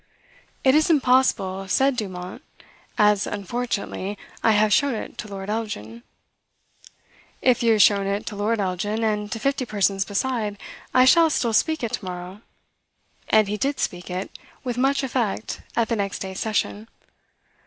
[0.63, 2.41] "It is impossible," said Dumont,
[2.97, 6.01] "as, unfortunately, I have shown it to Lord Elgin."
[7.39, 10.57] "If you have shown it to Lord Elgin, and to fifty persons beside,
[10.91, 12.41] I shall still speak it to morrow:"
[13.29, 16.87] and he did speak it, with much effect, at the next day's session.